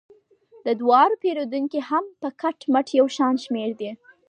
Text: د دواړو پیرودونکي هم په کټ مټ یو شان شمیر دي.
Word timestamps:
د 0.65 0.67
دواړو 0.81 1.15
پیرودونکي 1.23 1.79
هم 1.89 2.05
په 2.21 2.27
کټ 2.41 2.57
مټ 2.73 2.87
یو 2.99 3.05
شان 3.15 3.33
شمیر 3.43 3.69
دي. 3.79 3.91